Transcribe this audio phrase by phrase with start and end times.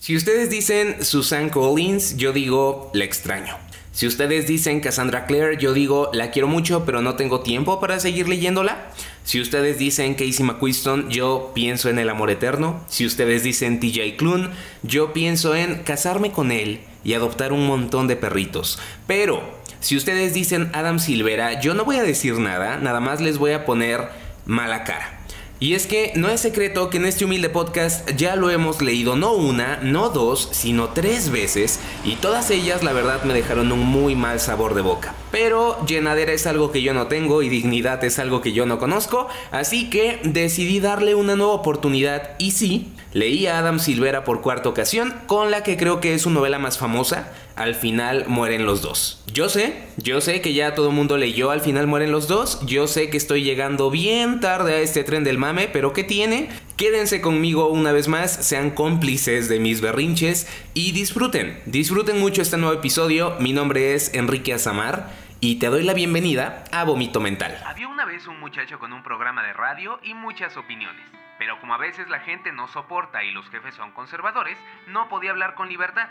[0.00, 3.56] Si ustedes dicen Susan Collins, yo digo la extraño.
[3.90, 7.98] Si ustedes dicen Cassandra Clare, yo digo la quiero mucho, pero no tengo tiempo para
[7.98, 8.92] seguir leyéndola.
[9.24, 12.80] Si ustedes dicen Casey McQuiston, yo pienso en el amor eterno.
[12.86, 14.50] Si ustedes dicen TJ Klune,
[14.84, 18.78] yo pienso en casarme con él y adoptar un montón de perritos.
[19.08, 19.42] Pero
[19.80, 23.50] si ustedes dicen Adam Silvera, yo no voy a decir nada, nada más les voy
[23.50, 24.08] a poner
[24.46, 25.17] mala cara.
[25.60, 29.16] Y es que no es secreto que en este humilde podcast ya lo hemos leído
[29.16, 33.80] no una, no dos, sino tres veces y todas ellas la verdad me dejaron un
[33.80, 35.16] muy mal sabor de boca.
[35.32, 38.78] Pero llenadera es algo que yo no tengo y dignidad es algo que yo no
[38.78, 44.42] conozco, así que decidí darle una nueva oportunidad y sí, leí a Adam Silvera por
[44.42, 48.64] cuarta ocasión, con la que creo que es su novela más famosa, al final mueren
[48.64, 49.24] los dos.
[49.26, 52.64] Yo sé, yo sé que ya todo el mundo leyó Al final mueren los dos,
[52.64, 56.48] yo sé que estoy llegando bien tarde a este tren del mame, pero ¿qué tiene?
[56.76, 62.58] Quédense conmigo una vez más, sean cómplices de mis berrinches y disfruten, disfruten mucho este
[62.58, 63.34] nuevo episodio.
[63.40, 67.60] Mi nombre es Enrique Azamar y te doy la bienvenida a Vomito Mental.
[67.66, 71.04] Había una vez un muchacho con un programa de radio y muchas opiniones.
[71.40, 74.56] Pero como a veces la gente no soporta y los jefes son conservadores,
[74.86, 76.08] no podía hablar con libertad.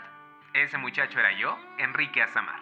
[0.54, 2.60] Ese muchacho era yo, Enrique Azamar.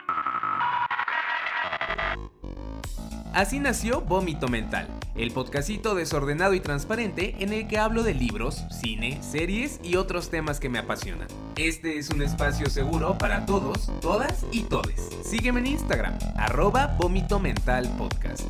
[3.33, 8.65] Así nació Vómito Mental, el podcastito desordenado y transparente en el que hablo de libros,
[8.71, 11.29] cine, series y otros temas que me apasionan.
[11.57, 15.11] Este es un espacio seguro para todos, todas y todes.
[15.23, 18.43] Sígueme en Instagram, arroba Vómito Mental Podcast.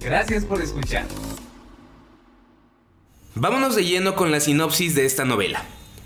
[0.00, 1.06] Gracias por escuchar.
[3.34, 5.64] Vámonos de lleno con la sinopsis de esta novela.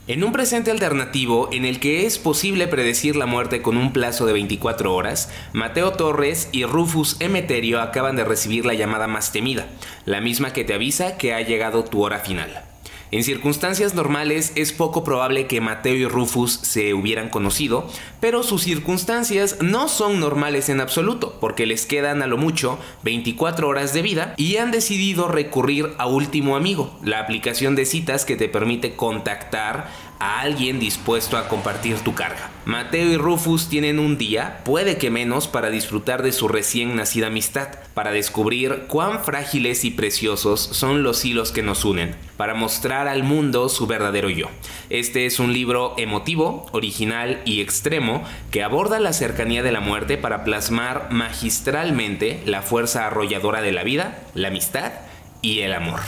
[0.08, 4.24] En un presente alternativo en el que es posible predecir la muerte con un plazo
[4.24, 9.66] de 24 horas, Mateo Torres y Rufus Emeterio acaban de recibir la llamada más temida,
[10.06, 12.67] la misma que te avisa que ha llegado tu hora final.
[13.10, 17.88] En circunstancias normales es poco probable que Mateo y Rufus se hubieran conocido,
[18.20, 23.66] pero sus circunstancias no son normales en absoluto, porque les quedan a lo mucho 24
[23.66, 28.36] horas de vida y han decidido recurrir a Último Amigo, la aplicación de citas que
[28.36, 29.88] te permite contactar
[30.20, 32.50] a alguien dispuesto a compartir tu carga.
[32.64, 37.28] Mateo y Rufus tienen un día, puede que menos, para disfrutar de su recién nacida
[37.28, 43.08] amistad, para descubrir cuán frágiles y preciosos son los hilos que nos unen, para mostrar
[43.08, 44.48] al mundo su verdadero yo.
[44.90, 50.18] Este es un libro emotivo, original y extremo que aborda la cercanía de la muerte
[50.18, 54.92] para plasmar magistralmente la fuerza arrolladora de la vida, la amistad
[55.42, 56.00] y el amor.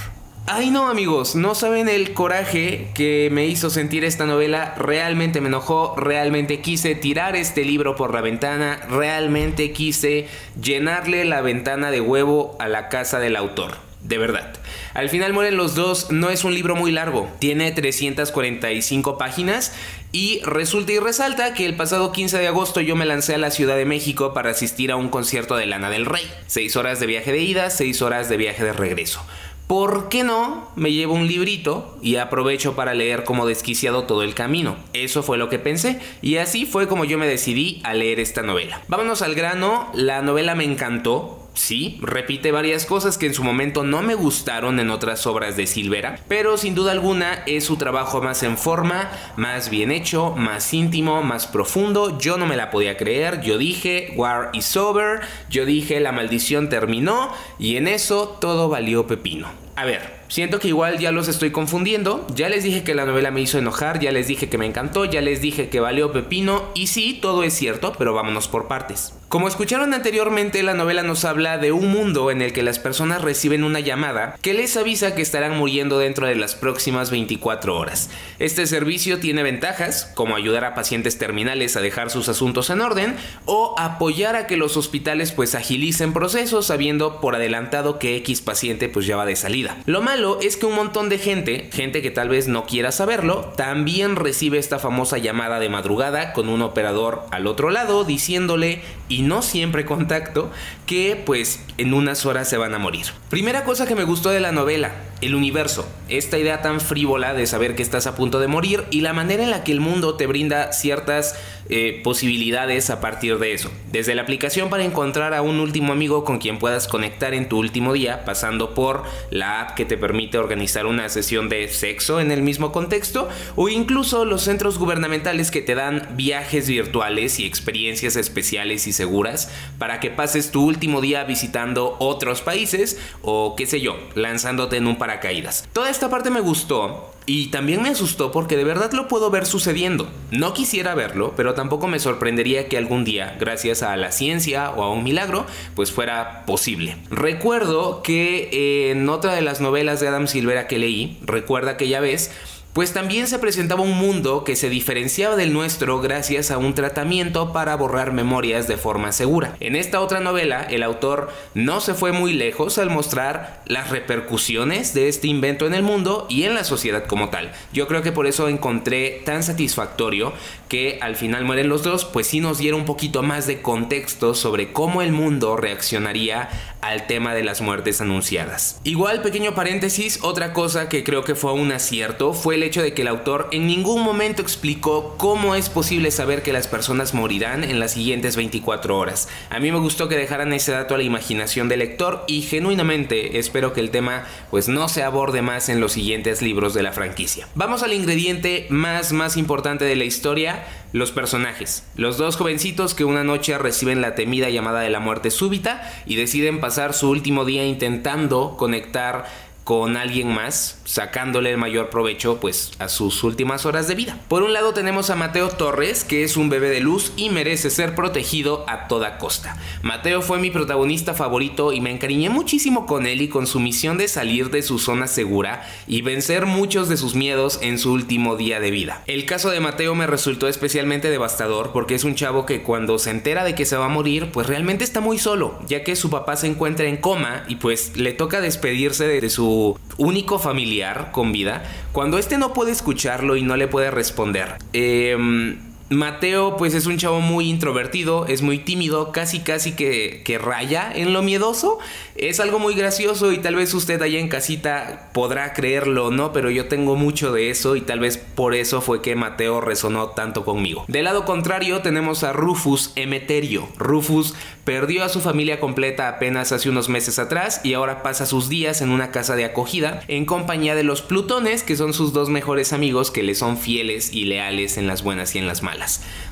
[0.52, 5.46] Ay no amigos, no saben el coraje que me hizo sentir esta novela, realmente me
[5.46, 10.26] enojó, realmente quise tirar este libro por la ventana, realmente quise
[10.60, 14.52] llenarle la ventana de huevo a la casa del autor, de verdad.
[14.92, 19.72] Al final mueren los dos, no es un libro muy largo, tiene 345 páginas
[20.10, 23.52] y resulta y resalta que el pasado 15 de agosto yo me lancé a la
[23.52, 26.28] Ciudad de México para asistir a un concierto de Lana del Rey.
[26.48, 29.24] 6 horas de viaje de ida, 6 horas de viaje de regreso.
[29.70, 34.34] ¿Por qué no me llevo un librito y aprovecho para leer como desquiciado todo el
[34.34, 34.74] camino?
[34.94, 38.42] Eso fue lo que pensé y así fue como yo me decidí a leer esta
[38.42, 38.82] novela.
[38.88, 43.82] Vámonos al grano, la novela me encantó, Sí, repite varias cosas que en su momento
[43.82, 48.22] no me gustaron en otras obras de Silvera, pero sin duda alguna es su trabajo
[48.22, 52.18] más en forma, más bien hecho, más íntimo, más profundo.
[52.18, 56.68] Yo no me la podía creer, yo dije War is over, yo dije la maldición
[56.68, 59.48] terminó y en eso todo valió pepino.
[59.76, 62.24] A ver, Siento que igual ya los estoy confundiendo.
[62.36, 65.04] Ya les dije que la novela me hizo enojar, ya les dije que me encantó,
[65.04, 66.68] ya les dije que valió pepino.
[66.76, 69.12] Y sí, todo es cierto, pero vámonos por partes.
[69.30, 73.22] Como escucharon anteriormente, la novela nos habla de un mundo en el que las personas
[73.22, 78.10] reciben una llamada que les avisa que estarán muriendo dentro de las próximas 24 horas.
[78.40, 83.14] Este servicio tiene ventajas, como ayudar a pacientes terminales a dejar sus asuntos en orden
[83.44, 88.88] o apoyar a que los hospitales pues agilicen procesos sabiendo por adelantado que X paciente
[88.88, 89.76] pues ya va de salida.
[89.86, 93.52] Lo malo es que un montón de gente, gente que tal vez no quiera saberlo,
[93.56, 99.19] también recibe esta famosa llamada de madrugada con un operador al otro lado diciéndole, y
[99.22, 100.50] no siempre contacto,
[100.86, 103.06] que pues en unas horas se van a morir.
[103.28, 107.46] Primera cosa que me gustó de la novela, el universo, esta idea tan frívola de
[107.46, 110.16] saber que estás a punto de morir y la manera en la que el mundo
[110.16, 111.34] te brinda ciertas
[111.68, 113.70] eh, posibilidades a partir de eso.
[113.92, 117.58] Desde la aplicación para encontrar a un último amigo con quien puedas conectar en tu
[117.58, 122.32] último día, pasando por la app que te permite organizar una sesión de sexo en
[122.32, 128.16] el mismo contexto, o incluso los centros gubernamentales que te dan viajes virtuales y experiencias
[128.16, 133.80] especiales y seguras para que pases tu último día visitando otros países o qué sé
[133.80, 135.68] yo, lanzándote en un paracaídas.
[136.00, 140.08] Esta parte me gustó y también me asustó porque de verdad lo puedo ver sucediendo.
[140.30, 144.82] No quisiera verlo, pero tampoco me sorprendería que algún día, gracias a la ciencia o
[144.82, 145.44] a un milagro,
[145.74, 146.96] pues fuera posible.
[147.10, 152.00] Recuerdo que en otra de las novelas de Adam Silvera que leí, recuerda que ya
[152.00, 152.30] ves,
[152.72, 157.52] pues también se presentaba un mundo que se diferenciaba del nuestro gracias a un tratamiento
[157.52, 159.56] para borrar memorias de forma segura.
[159.60, 164.94] En esta otra novela, el autor no se fue muy lejos al mostrar las repercusiones
[164.94, 167.52] de este invento en el mundo y en la sociedad como tal.
[167.72, 170.32] Yo creo que por eso encontré tan satisfactorio
[170.68, 174.34] que al final mueren los dos, pues sí nos diera un poquito más de contexto
[174.34, 176.48] sobre cómo el mundo reaccionaría
[176.80, 178.80] al tema de las muertes anunciadas.
[178.84, 182.92] Igual, pequeño paréntesis, otra cosa que creo que fue un acierto fue el hecho de
[182.92, 187.64] que el autor en ningún momento explicó cómo es posible saber que las personas morirán
[187.64, 189.28] en las siguientes 24 horas.
[189.48, 193.38] A mí me gustó que dejaran ese dato a la imaginación del lector y genuinamente
[193.38, 196.92] espero que el tema pues no se aborde más en los siguientes libros de la
[196.92, 197.48] franquicia.
[197.54, 201.84] Vamos al ingrediente más más importante de la historia, los personajes.
[201.96, 206.16] Los dos jovencitos que una noche reciben la temida llamada de la muerte súbita y
[206.16, 212.72] deciden pasar su último día intentando conectar con alguien más, sacándole el mayor provecho pues
[212.78, 214.18] a sus últimas horas de vida.
[214.28, 217.70] Por un lado tenemos a Mateo Torres, que es un bebé de luz y merece
[217.70, 219.56] ser protegido a toda costa.
[219.82, 223.98] Mateo fue mi protagonista favorito y me encariñé muchísimo con él y con su misión
[223.98, 228.36] de salir de su zona segura y vencer muchos de sus miedos en su último
[228.36, 229.02] día de vida.
[229.06, 233.10] El caso de Mateo me resultó especialmente devastador porque es un chavo que cuando se
[233.10, 236.10] entera de que se va a morir, pues realmente está muy solo, ya que su
[236.10, 239.49] papá se encuentra en coma y pues le toca despedirse de su
[239.98, 241.62] único familiar con vida,
[241.92, 244.56] cuando este no puede escucharlo y no le puede responder.
[244.72, 250.88] Em, Mateo pues es un chavo muy introvertido, es muy tímido, casi casi que, raya
[250.94, 251.80] en lo miedoso.
[252.14, 256.32] Es algo muy gracioso y tal vez usted allá en casita podrá creerlo o no,
[256.32, 260.10] pero yo tengo mucho de eso y tal vez por eso fue que Mateo resonó
[260.10, 260.84] tanto conmigo.
[260.86, 263.68] Del lado contrario tenemos a Rufus Emeterio.
[263.76, 268.48] Rufus perdió a su familia completa apenas hace unos meses atrás y ahora pasa sus
[268.48, 272.28] días en una casa de acogida en compañía de los Plutones, que son sus dos
[272.28, 275.79] mejores amigos que le son fieles y leales en las buenas y en las malas.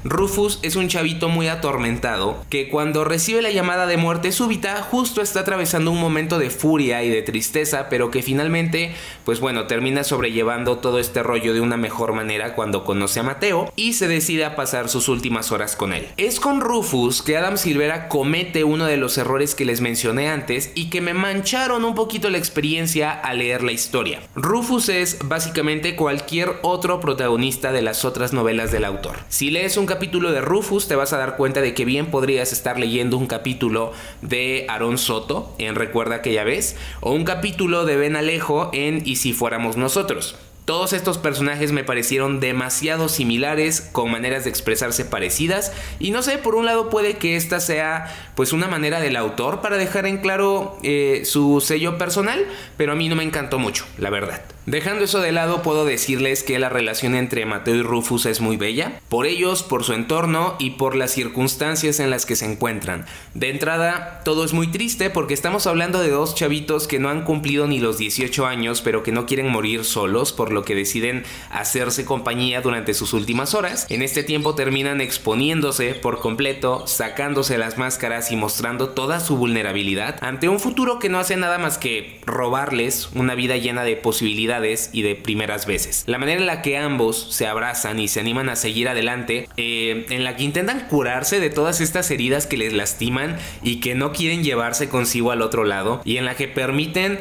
[0.04, 5.20] Rufus es un chavito muy atormentado que cuando recibe la llamada de muerte súbita justo
[5.20, 10.04] está atravesando un momento de furia y de tristeza, pero que finalmente, pues bueno, termina
[10.04, 14.44] sobrellevando todo este rollo de una mejor manera cuando conoce a Mateo y se decide
[14.44, 16.08] a pasar sus últimas horas con él.
[16.16, 20.70] Es con Rufus que Adam Silvera comete uno de los errores que les mencioné antes
[20.74, 24.20] y que me mancharon un poquito la experiencia al leer la historia.
[24.34, 29.16] Rufus es básicamente cualquier otro protagonista de las otras novelas del autor.
[29.38, 32.52] Si lees un capítulo de Rufus, te vas a dar cuenta de que bien podrías
[32.52, 37.96] estar leyendo un capítulo de Aaron Soto en Recuerda aquella vez, o un capítulo de
[37.96, 40.34] Ben Alejo en Y si fuéramos nosotros.
[40.68, 46.36] Todos estos personajes me parecieron demasiado similares, con maneras de expresarse parecidas, y no sé,
[46.36, 50.18] por un lado puede que esta sea pues una manera del autor para dejar en
[50.18, 52.44] claro eh, su sello personal,
[52.76, 54.42] pero a mí no me encantó mucho, la verdad.
[54.68, 58.58] Dejando eso de lado, puedo decirles que la relación entre Mateo y Rufus es muy
[58.58, 63.06] bella, por ellos, por su entorno y por las circunstancias en las que se encuentran.
[63.32, 67.24] De entrada, todo es muy triste porque estamos hablando de dos chavitos que no han
[67.24, 71.24] cumplido ni los 18 años, pero que no quieren morir solos, por lo que deciden
[71.50, 73.86] hacerse compañía durante sus últimas horas.
[73.88, 80.16] En este tiempo terminan exponiéndose por completo, sacándose las máscaras y mostrando toda su vulnerabilidad
[80.22, 84.90] ante un futuro que no hace nada más que robarles una vida llena de posibilidades
[84.92, 86.04] y de primeras veces.
[86.06, 90.06] La manera en la que ambos se abrazan y se animan a seguir adelante, eh,
[90.10, 94.12] en la que intentan curarse de todas estas heridas que les lastiman y que no
[94.12, 97.18] quieren llevarse consigo al otro lado, y en la que permiten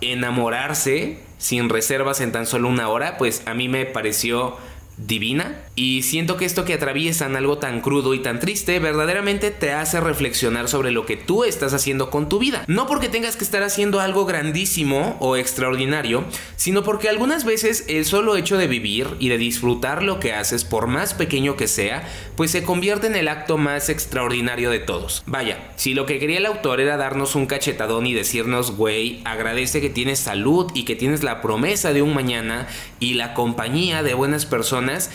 [0.00, 4.56] enamorarse sin reservas en tan solo una hora, pues a mí me pareció
[4.98, 9.72] divina y siento que esto que atraviesan algo tan crudo y tan triste verdaderamente te
[9.72, 12.64] hace reflexionar sobre lo que tú estás haciendo con tu vida.
[12.66, 18.04] No porque tengas que estar haciendo algo grandísimo o extraordinario, sino porque algunas veces el
[18.04, 22.06] solo hecho de vivir y de disfrutar lo que haces, por más pequeño que sea,
[22.36, 25.22] pues se convierte en el acto más extraordinario de todos.
[25.24, 29.80] Vaya, si lo que quería el autor era darnos un cachetadón y decirnos, güey, agradece
[29.80, 32.68] que tienes salud y que tienes la promesa de un mañana
[32.98, 35.10] y la compañía de buenas personas,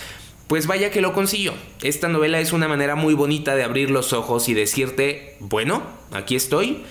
[0.47, 1.53] pues vaya que lo consiguió.
[1.81, 6.35] Esta novela es una manera muy bonita de abrir los ojos y decirte, bueno, aquí
[6.35, 6.83] estoy.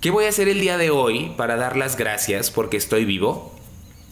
[0.00, 3.54] ¿Qué voy a hacer el día de hoy para dar las gracias porque estoy vivo?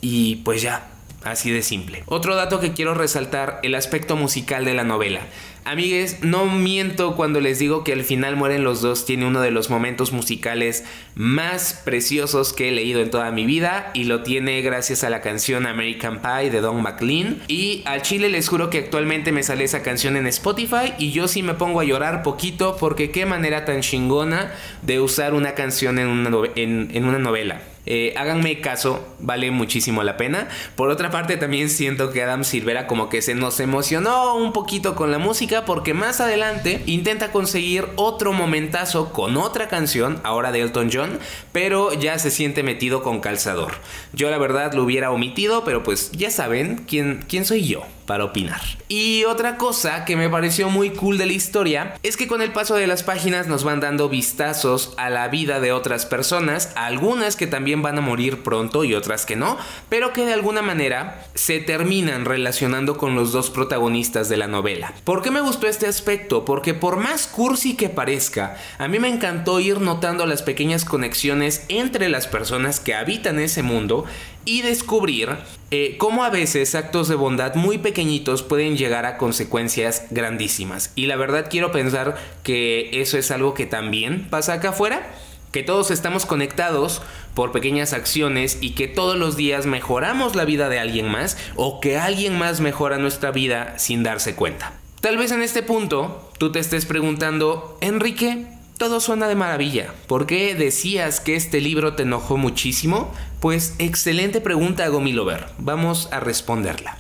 [0.00, 0.91] Y pues ya,
[1.23, 2.03] así de simple.
[2.07, 5.21] Otro dato que quiero resaltar, el aspecto musical de la novela.
[5.66, 9.50] Amigues, no miento cuando les digo que al final mueren los dos tiene uno de
[9.50, 10.85] los momentos musicales
[11.16, 15.23] más preciosos que he leído en toda mi vida y lo tiene gracias a la
[15.23, 19.64] canción American Pie de Don McLean y al chile les juro que actualmente me sale
[19.64, 23.64] esa canción en Spotify y yo sí me pongo a llorar poquito porque qué manera
[23.64, 27.61] tan chingona de usar una canción en una, en una novela.
[27.88, 30.49] Eh, háganme caso, vale muchísimo la pena.
[30.75, 34.96] Por otra parte, también siento que Adam Silvera como que se nos emocionó un poquito
[34.96, 40.61] con la música porque más adelante intenta conseguir otro momentazo con otra canción, ahora de
[40.61, 41.19] Elton John,
[41.53, 43.73] pero ya se siente metido con calzador.
[44.13, 48.25] Yo la verdad lo hubiera omitido, pero pues ya saben quién, quién soy yo para
[48.25, 48.61] opinar.
[48.89, 52.53] Y otra cosa que me pareció muy cool de la historia es que con el
[52.53, 57.37] paso de las páginas nos van dando vistazos a la vida de otras personas, algunas
[57.37, 59.59] que también van a morir pronto y otras que no,
[59.89, 64.95] pero que de alguna manera se terminan relacionando con los dos protagonistas de la novela.
[65.05, 66.45] ¿Por qué me gustó este aspecto?
[66.45, 71.65] Porque por más cursi que parezca, a mí me encantó ir notando las pequeñas conexiones
[71.69, 74.05] entre las personas que habitan ese mundo
[74.47, 75.37] y descubrir
[75.71, 80.93] eh, cómo a veces actos de bondad muy pequeñitos pueden llegar a consecuencias grandísimas.
[80.95, 85.12] Y la verdad quiero pensar que eso es algo que también pasa acá afuera,
[85.53, 87.03] que todos estamos conectados
[87.35, 91.81] por pequeñas acciones y que todos los días mejoramos la vida de alguien más o
[91.81, 94.73] que alguien más mejora nuestra vida sin darse cuenta.
[95.00, 98.47] Tal vez en este punto tú te estés preguntando, Enrique,
[98.78, 99.95] todo suena de maravilla.
[100.06, 103.12] ¿Por qué decías que este libro te enojó muchísimo?
[103.40, 105.47] Pues excelente pregunta, Gomilover.
[105.59, 106.99] Vamos a responderla.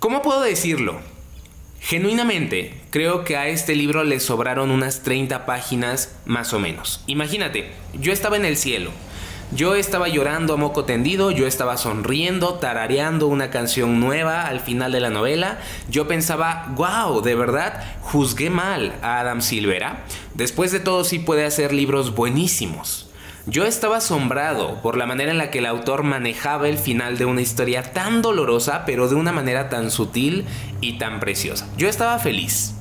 [0.00, 1.00] ¿Cómo puedo decirlo?
[1.80, 7.02] Genuinamente, creo que a este libro le sobraron unas 30 páginas más o menos.
[7.06, 8.90] Imagínate, yo estaba en el cielo
[9.52, 14.92] yo estaba llorando a moco tendido, yo estaba sonriendo, tarareando una canción nueva al final
[14.92, 15.58] de la novela.
[15.88, 20.04] Yo pensaba, wow, de verdad, juzgué mal a Adam Silvera.
[20.34, 23.08] Después de todo sí puede hacer libros buenísimos.
[23.46, 27.26] Yo estaba asombrado por la manera en la que el autor manejaba el final de
[27.26, 30.46] una historia tan dolorosa, pero de una manera tan sutil
[30.80, 31.68] y tan preciosa.
[31.76, 32.74] Yo estaba feliz.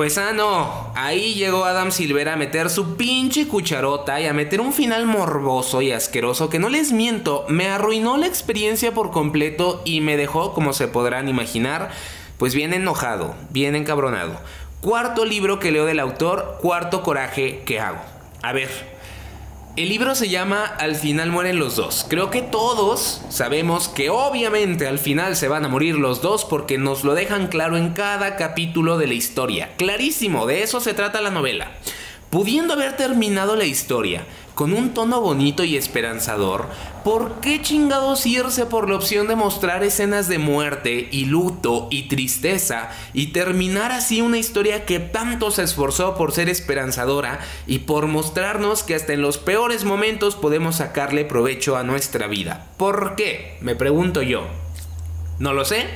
[0.00, 4.62] Pues ah, no, ahí llegó Adam Silvera a meter su pinche cucharota y a meter
[4.62, 9.82] un final morboso y asqueroso que no les miento, me arruinó la experiencia por completo
[9.84, 11.90] y me dejó, como se podrán imaginar,
[12.38, 14.40] pues bien enojado, bien encabronado.
[14.80, 18.00] Cuarto libro que leo del autor, cuarto coraje que hago.
[18.40, 18.70] A ver,
[19.76, 22.04] el libro se llama Al final mueren los dos.
[22.08, 26.76] Creo que todos sabemos que obviamente al final se van a morir los dos porque
[26.76, 29.70] nos lo dejan claro en cada capítulo de la historia.
[29.76, 31.70] Clarísimo, de eso se trata la novela.
[32.30, 36.68] Pudiendo haber terminado la historia con un tono bonito y esperanzador,
[37.02, 42.08] ¿por qué chingados irse por la opción de mostrar escenas de muerte y luto y
[42.08, 48.06] tristeza y terminar así una historia que tanto se esforzó por ser esperanzadora y por
[48.06, 52.68] mostrarnos que hasta en los peores momentos podemos sacarle provecho a nuestra vida?
[52.76, 53.58] ¿Por qué?
[53.60, 54.46] Me pregunto yo.
[55.40, 55.86] No lo sé.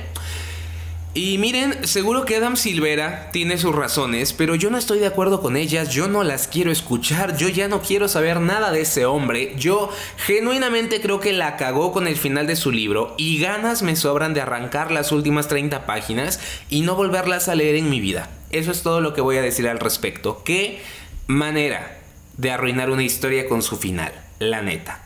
[1.17, 5.41] Y miren, seguro que Adam Silvera tiene sus razones, pero yo no estoy de acuerdo
[5.41, 9.05] con ellas, yo no las quiero escuchar, yo ya no quiero saber nada de ese
[9.05, 13.81] hombre, yo genuinamente creo que la cagó con el final de su libro y ganas
[13.81, 18.01] me sobran de arrancar las últimas 30 páginas y no volverlas a leer en mi
[18.01, 18.29] vida.
[18.51, 20.43] Eso es todo lo que voy a decir al respecto.
[20.43, 20.81] ¿Qué
[21.27, 21.97] manera
[22.35, 24.11] de arruinar una historia con su final?
[24.39, 25.04] La neta.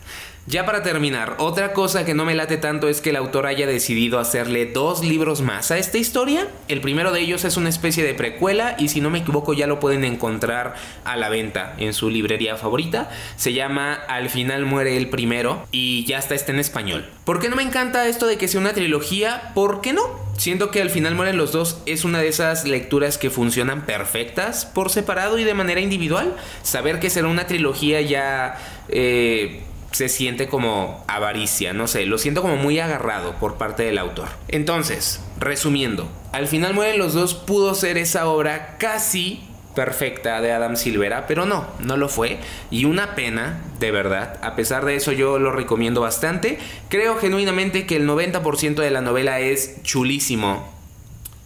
[0.50, 3.68] Ya para terminar, otra cosa que no me late tanto es que el autor haya
[3.68, 6.48] decidido hacerle dos libros más a esta historia.
[6.68, 9.68] El primero de ellos es una especie de precuela y si no me equivoco ya
[9.68, 13.12] lo pueden encontrar a la venta en su librería favorita.
[13.36, 17.08] Se llama Al final muere el primero y ya está está en español.
[17.26, 19.52] ¿Por qué no me encanta esto de que sea una trilogía?
[19.54, 20.02] ¿Por qué no?
[20.36, 24.66] Siento que al final mueren los dos es una de esas lecturas que funcionan perfectas
[24.66, 26.36] por separado y de manera individual.
[26.64, 28.58] Saber que será una trilogía ya...
[28.88, 33.98] Eh, se siente como avaricia, no sé, lo siento como muy agarrado por parte del
[33.98, 34.28] autor.
[34.48, 39.44] Entonces, resumiendo, al final mueren los dos pudo ser esa obra casi
[39.76, 42.38] perfecta de Adam Silvera, pero no, no lo fue.
[42.70, 44.38] Y una pena, de verdad.
[44.42, 46.60] A pesar de eso yo lo recomiendo bastante.
[46.90, 50.70] Creo genuinamente que el 90% de la novela es chulísimo.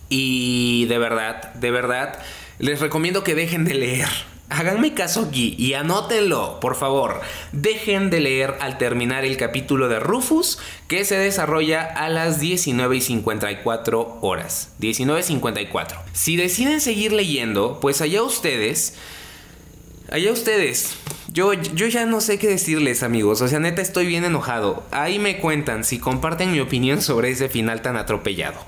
[0.10, 2.20] Y de verdad, de verdad,
[2.60, 4.10] les recomiendo que dejen de leer
[4.50, 7.22] Háganme caso aquí y anótenlo, por favor.
[7.54, 12.98] Dejen de leer al terminar el capítulo de Rufus que se desarrolla a las 19
[12.98, 14.74] y 54 horas.
[14.80, 15.98] 19.54.
[16.14, 18.96] Si deciden seguir leyendo, pues allá ustedes...
[20.12, 20.94] Allá ustedes.
[21.30, 23.42] Yo, yo ya no sé qué decirles, amigos.
[23.42, 24.84] O sea, neta estoy bien enojado.
[24.92, 28.60] Ahí me cuentan si comparten mi opinión sobre ese final tan atropellado.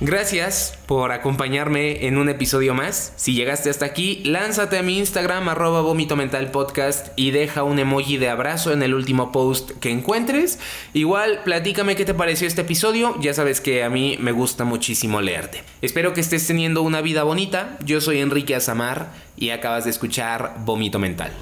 [0.00, 3.12] Gracias por acompañarme en un episodio más.
[3.16, 7.80] Si llegaste hasta aquí, lánzate a mi Instagram arroba vómito mental podcast y deja un
[7.80, 10.60] emoji de abrazo en el último post que encuentres.
[10.94, 13.16] Igual, platícame qué te pareció este episodio.
[13.20, 15.64] Ya sabes que a mí me gusta muchísimo leerte.
[15.82, 17.76] Espero que estés teniendo una vida bonita.
[17.84, 21.32] Yo soy Enrique Azamar y acabas de escuchar Vómito Mental.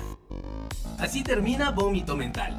[0.98, 2.58] Así termina Vómito Mental.